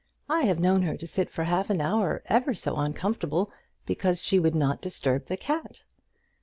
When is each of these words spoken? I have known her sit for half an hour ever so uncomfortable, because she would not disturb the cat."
I 0.27 0.45
have 0.45 0.59
known 0.59 0.81
her 0.81 0.97
sit 0.97 1.29
for 1.29 1.43
half 1.43 1.69
an 1.69 1.79
hour 1.79 2.23
ever 2.25 2.55
so 2.55 2.75
uncomfortable, 2.77 3.51
because 3.85 4.23
she 4.25 4.39
would 4.39 4.55
not 4.55 4.81
disturb 4.81 5.27
the 5.27 5.37
cat." 5.37 5.83